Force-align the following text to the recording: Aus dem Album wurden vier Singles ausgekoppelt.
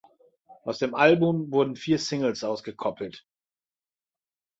Aus 0.63 0.79
dem 0.79 0.95
Album 0.95 1.51
wurden 1.51 1.75
vier 1.75 1.99
Singles 1.99 2.43
ausgekoppelt. 2.43 3.23